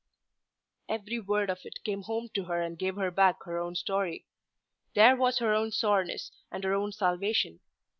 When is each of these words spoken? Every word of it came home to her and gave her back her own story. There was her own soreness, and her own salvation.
Every 0.89 1.19
word 1.19 1.51
of 1.51 1.59
it 1.63 1.83
came 1.83 2.01
home 2.01 2.29
to 2.33 2.45
her 2.45 2.59
and 2.59 2.75
gave 2.75 2.95
her 2.95 3.11
back 3.11 3.43
her 3.43 3.59
own 3.59 3.75
story. 3.75 4.25
There 4.95 5.15
was 5.15 5.37
her 5.37 5.53
own 5.53 5.69
soreness, 5.69 6.31
and 6.51 6.63
her 6.63 6.73
own 6.73 6.91
salvation. 6.91 7.59